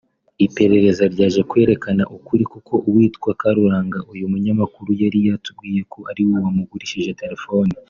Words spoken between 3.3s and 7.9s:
Karuranga uyu munyamakuru yari yatubwiye ko ariwe wamugurishije terefone